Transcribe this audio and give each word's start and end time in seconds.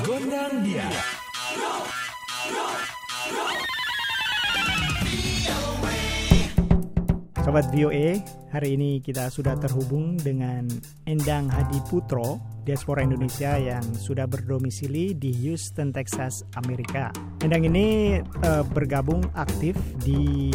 Gondang 0.00 0.64
dia. 0.64 0.88
Sobat 7.44 7.68
VOA, 7.68 8.16
hari 8.48 8.80
ini 8.80 9.04
kita 9.04 9.28
sudah 9.28 9.52
terhubung 9.60 10.16
dengan 10.16 10.64
Endang 11.04 11.52
Hadi 11.52 11.76
Putro, 11.92 12.40
diaspora 12.64 13.04
Indonesia 13.04 13.60
yang 13.60 13.84
sudah 13.92 14.24
berdomisili 14.24 15.12
di 15.12 15.28
Houston, 15.44 15.92
Texas, 15.92 16.40
Amerika. 16.56 17.12
Endang 17.44 17.68
ini 17.68 18.16
uh, 18.48 18.64
bergabung 18.72 19.20
aktif 19.36 19.76
di 20.00 20.48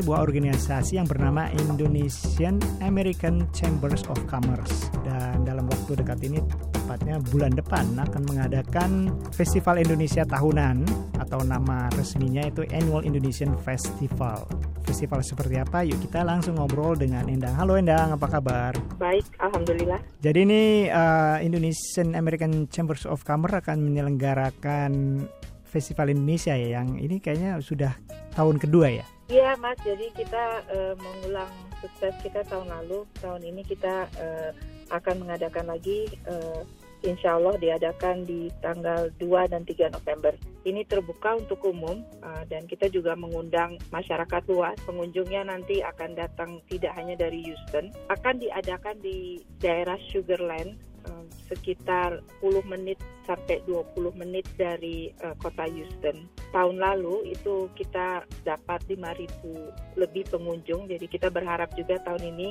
sebuah 0.00 0.26
organisasi 0.26 0.98
yang 0.98 1.06
bernama 1.06 1.46
Indonesian 1.54 2.58
American 2.82 3.46
Chambers 3.54 4.02
of 4.10 4.18
Commerce. 4.26 4.90
Dan 5.06 5.46
dalam 5.46 5.70
waktu 5.70 5.94
dekat 6.00 6.18
ini, 6.26 6.42
tepatnya 6.90 7.22
bulan 7.30 7.54
depan, 7.54 7.86
akan 8.02 8.22
mengadakan 8.26 8.90
Festival 9.30 9.78
Indonesia 9.78 10.26
Tahunan 10.26 10.82
atau 11.22 11.38
nama 11.46 11.86
resminya 11.94 12.42
itu 12.42 12.66
Annual 12.66 13.06
Indonesian 13.06 13.54
Festival 13.62 14.42
festival 14.82 15.22
seperti 15.22 15.54
apa? 15.54 15.86
Yuk 15.86 16.02
kita 16.02 16.26
langsung 16.26 16.58
ngobrol 16.58 16.98
dengan 16.98 17.30
Endang. 17.30 17.54
Halo 17.54 17.78
Endang, 17.78 18.10
apa 18.10 18.26
kabar? 18.26 18.74
Baik, 18.98 19.22
alhamdulillah. 19.38 20.02
Jadi 20.18 20.38
ini 20.42 20.62
uh, 20.90 21.38
Indonesian 21.38 22.18
American 22.18 22.66
Chambers 22.66 23.06
of 23.06 23.22
Commerce 23.22 23.62
akan 23.62 23.86
menyelenggarakan 23.86 25.22
Festival 25.70 26.10
Indonesia 26.10 26.58
ya, 26.58 26.82
yang 26.82 26.98
ini 26.98 27.22
kayaknya 27.22 27.62
sudah 27.62 27.94
tahun 28.34 28.58
kedua 28.58 28.90
ya? 28.90 29.06
Iya 29.30 29.54
Mas, 29.62 29.78
jadi 29.86 30.10
kita 30.10 30.66
uh, 30.74 30.98
mengulang 30.98 31.54
sukses 31.78 32.18
kita 32.18 32.42
tahun 32.50 32.66
lalu. 32.66 33.06
Tahun 33.22 33.46
ini 33.46 33.62
kita 33.62 34.10
uh, 34.18 34.50
akan 34.90 35.22
mengadakan 35.22 35.70
lagi 35.70 36.10
uh, 36.26 36.66
insya 37.02 37.36
Allah 37.36 37.56
diadakan 37.56 38.28
di 38.28 38.52
tanggal 38.60 39.08
2 39.16 39.52
dan 39.52 39.62
3 39.64 39.96
November. 39.96 40.32
Ini 40.68 40.84
terbuka 40.84 41.40
untuk 41.40 41.64
umum 41.64 42.04
uh, 42.20 42.44
dan 42.48 42.68
kita 42.68 42.92
juga 42.92 43.16
mengundang 43.16 43.80
masyarakat 43.88 44.42
luas. 44.52 44.76
Pengunjungnya 44.84 45.48
nanti 45.48 45.80
akan 45.80 46.16
datang 46.16 46.60
tidak 46.68 46.92
hanya 46.96 47.16
dari 47.16 47.40
Houston, 47.48 47.88
akan 48.12 48.40
diadakan 48.40 48.96
di 49.00 49.40
daerah 49.60 49.96
Sugarland 50.12 50.76
uh, 51.08 51.24
sekitar 51.48 52.20
10 52.44 52.64
menit 52.68 53.00
sampai 53.24 53.62
20 53.64 54.20
menit 54.20 54.44
dari 54.58 55.14
uh, 55.24 55.32
kota 55.40 55.64
Houston. 55.70 56.28
Tahun 56.50 56.76
lalu 56.76 57.30
itu 57.30 57.70
kita 57.78 58.26
dapat 58.42 58.82
5.000 58.90 59.96
lebih 59.96 60.26
pengunjung, 60.28 60.90
jadi 60.90 61.06
kita 61.06 61.30
berharap 61.30 61.70
juga 61.78 62.02
tahun 62.02 62.36
ini 62.36 62.48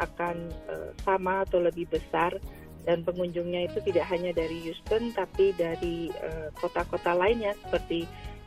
akan 0.00 0.36
uh, 0.72 0.90
sama 1.04 1.44
atau 1.44 1.60
lebih 1.60 1.88
besar 1.88 2.36
dan 2.86 3.02
pengunjungnya 3.02 3.66
itu 3.66 3.82
tidak 3.82 4.06
hanya 4.08 4.30
dari 4.30 4.62
Houston 4.62 5.10
tapi 5.10 5.50
dari 5.58 6.08
eh, 6.08 6.48
kota-kota 6.54 7.12
uh, 7.12 7.18
lainnya 7.18 7.52
seperti 7.66 8.06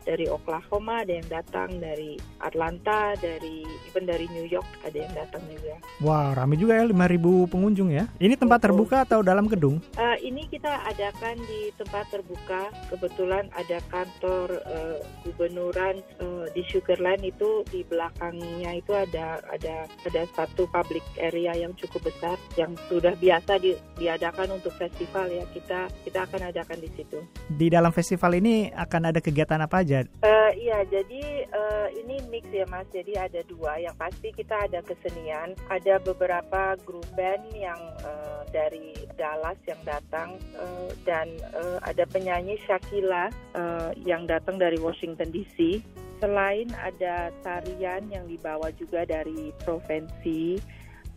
dari 0.10 0.26
Oklahoma 0.26 1.06
ada 1.06 1.14
yang 1.22 1.30
datang 1.30 1.78
dari 1.78 2.18
Atlanta 2.42 3.14
dari 3.22 3.62
even 3.86 4.10
dari 4.10 4.26
New 4.34 4.50
York 4.50 4.66
ada 4.82 4.98
yang 4.98 5.14
datang 5.14 5.46
juga. 5.46 5.78
Wah 6.02 6.34
wow, 6.34 6.42
ramai 6.42 6.58
juga 6.58 6.82
ya 6.82 6.90
5.000 6.90 7.54
pengunjung 7.54 7.94
ya. 7.94 8.10
Ini 8.18 8.34
tempat 8.34 8.66
terbuka 8.66 9.06
atau 9.06 9.22
dalam 9.22 9.46
gedung? 9.46 9.78
Uh, 9.94 10.18
ini 10.26 10.50
kita 10.50 10.82
adakan 10.90 11.38
di 11.46 11.70
tempat 11.78 12.10
terbuka. 12.10 12.74
Kebetulan 12.90 13.54
ada 13.54 13.78
kantor 13.94 14.58
uh, 14.66 14.98
gubernuran 15.22 16.02
uh, 16.18 16.50
di 16.58 16.66
Sugarland 16.66 17.22
itu 17.22 17.62
di 17.70 17.86
belakangnya 17.86 18.82
itu 18.82 18.98
ada 18.98 19.38
ada 19.54 19.86
ada 20.10 20.22
satu 20.34 20.66
public 20.74 21.06
area 21.22 21.54
yang 21.54 21.78
cukup 21.78 22.10
besar 22.10 22.42
yang 22.58 22.74
sudah 22.90 23.14
biasa 23.20 23.62
di, 23.62 23.78
diadakan 24.02 24.58
untuk 24.58 24.74
festival 24.74 25.30
ya 25.30 25.46
kita 25.54 25.92
kita 26.02 26.26
akan 26.26 26.50
adakan 26.50 26.80
di 26.82 26.90
situ. 26.98 27.20
Di 27.46 27.70
dalam 27.70 27.94
festival 27.94 28.42
ini 28.42 28.74
akan 28.74 29.14
ada 29.14 29.20
kegiatan 29.22 29.62
apa 29.62 29.86
aja? 29.86 29.99
Uh, 30.22 30.52
iya, 30.56 30.86
jadi 30.88 31.50
uh, 31.50 31.88
ini 31.96 32.22
mix 32.30 32.46
ya 32.54 32.68
Mas. 32.70 32.86
Jadi 32.94 33.18
ada 33.18 33.42
dua. 33.50 33.82
Yang 33.82 33.96
pasti 33.98 34.30
kita 34.36 34.56
ada 34.70 34.80
kesenian, 34.86 35.58
ada 35.68 35.98
beberapa 36.04 36.78
grup 36.86 37.08
band 37.18 37.50
yang 37.56 37.80
uh, 38.06 38.46
dari 38.54 38.94
Dallas 39.18 39.58
yang 39.66 39.82
datang 39.84 40.38
uh, 40.56 40.90
dan 41.04 41.28
uh, 41.56 41.82
ada 41.84 42.06
penyanyi 42.08 42.60
Shakila 42.68 43.34
uh, 43.58 43.92
yang 44.06 44.30
datang 44.30 44.62
dari 44.62 44.78
Washington 44.78 45.34
DC. 45.34 45.82
Selain 46.20 46.68
ada 46.76 47.32
tarian 47.42 48.04
yang 48.12 48.28
dibawa 48.28 48.76
juga 48.76 49.08
dari 49.08 49.56
provinsi, 49.64 50.60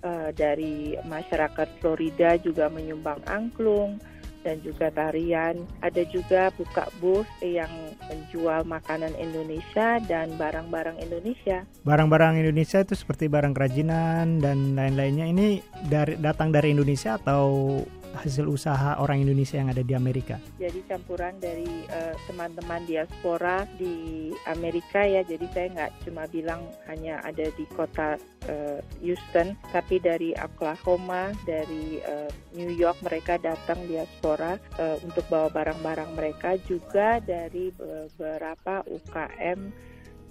uh, 0.06 0.30
dari 0.30 0.94
masyarakat 1.02 1.68
Florida 1.82 2.38
juga 2.38 2.70
menyumbang 2.70 3.18
angklung 3.26 3.98
dan 4.42 4.60
juga 4.62 4.90
tarian. 4.90 5.62
Ada 5.80 6.02
juga 6.10 6.50
buka 6.54 6.90
booth 6.98 7.30
yang 7.42 7.70
menjual 8.10 8.66
makanan 8.66 9.14
Indonesia 9.18 10.02
dan 10.04 10.34
barang-barang 10.36 10.98
Indonesia. 11.00 11.64
Barang-barang 11.86 12.38
Indonesia 12.38 12.82
itu 12.82 12.94
seperti 12.98 13.30
barang 13.30 13.54
kerajinan 13.54 14.42
dan 14.42 14.74
lain-lainnya 14.78 15.26
ini 15.26 15.46
dari 15.86 16.18
datang 16.18 16.50
dari 16.50 16.74
Indonesia 16.74 17.16
atau 17.16 17.78
hasil 18.12 18.44
usaha 18.48 19.00
orang 19.00 19.24
Indonesia 19.24 19.56
yang 19.56 19.72
ada 19.72 19.80
di 19.80 19.94
Amerika? 19.96 20.36
Jadi 20.60 20.84
campuran 20.84 21.36
dari 21.40 21.68
uh, 21.88 22.14
teman-teman 22.28 22.84
diaspora 22.84 23.64
di 23.80 24.30
Amerika 24.48 25.02
ya. 25.02 25.24
Jadi 25.24 25.46
saya 25.52 25.66
nggak 25.72 25.92
cuma 26.04 26.28
bilang 26.28 26.60
hanya 26.88 27.24
ada 27.24 27.48
di 27.56 27.64
kota 27.72 28.20
uh, 28.48 28.78
Houston, 29.00 29.56
tapi 29.72 29.98
dari 29.98 30.36
Oklahoma, 30.36 31.32
dari 31.48 32.00
uh, 32.04 32.30
New 32.52 32.72
York 32.72 33.00
mereka 33.00 33.40
datang 33.40 33.80
diaspora 33.88 34.60
uh, 34.76 34.96
untuk 35.02 35.24
bawa 35.32 35.48
barang-barang 35.50 36.10
mereka. 36.12 36.54
Juga 36.68 37.18
dari 37.24 37.72
beberapa 37.74 38.84
UKM 38.86 39.60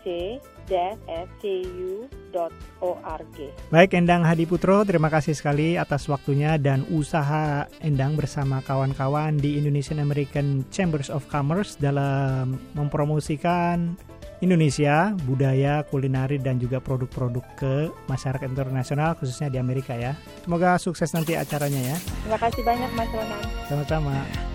Baik 3.73 3.91
Endang 3.97 4.21
Hadi 4.21 4.45
Putro, 4.45 4.85
terima 4.85 5.09
kasih 5.09 5.33
sekali 5.33 5.81
atas 5.81 6.05
waktunya 6.05 6.61
dan 6.61 6.85
usaha 6.93 7.65
Endang 7.81 8.13
bersama 8.13 8.61
kawan-kawan 8.61 9.41
di 9.41 9.57
Indonesian 9.57 9.97
American 9.97 10.61
Chambers 10.69 11.09
of 11.09 11.25
Commerce 11.27 11.73
dalam 11.81 12.61
mempromosikan 12.77 13.97
Indonesia, 14.41 15.13
budaya, 15.29 15.85
kulinari, 15.85 16.41
dan 16.41 16.57
juga 16.57 16.81
produk-produk 16.81 17.45
ke 17.53 17.93
masyarakat 18.09 18.49
internasional, 18.49 19.13
khususnya 19.13 19.53
di 19.53 19.61
Amerika 19.61 19.93
ya. 19.93 20.17
Semoga 20.41 20.81
sukses 20.81 21.13
nanti 21.13 21.37
acaranya 21.37 21.93
ya. 21.93 21.97
Terima 22.25 22.41
kasih 22.41 22.65
banyak 22.65 22.89
Mas 22.97 23.09
Ronan. 23.13 23.45
Sama-sama. 23.69 24.50